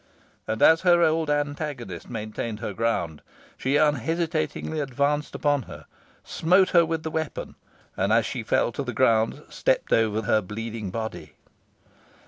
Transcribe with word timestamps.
And 0.47 0.63
as 0.63 0.81
her 0.81 1.03
old 1.03 1.29
antagonist 1.29 2.09
maintained 2.09 2.59
her 2.59 2.73
ground, 2.73 3.21
she 3.55 3.75
unhesitatingly 3.77 4.79
advanced 4.79 5.35
upon 5.35 5.61
her, 5.69 5.85
smote 6.23 6.69
her 6.69 6.83
with 6.83 7.03
the 7.03 7.11
weapon, 7.11 7.53
and, 7.95 8.11
as 8.11 8.25
she 8.25 8.41
fell 8.41 8.71
to 8.71 8.81
the 8.83 8.93
ground, 8.93 9.43
stepped 9.49 9.93
over 9.93 10.23
her 10.23 10.41
bleeding 10.41 10.89
body. 10.89 11.35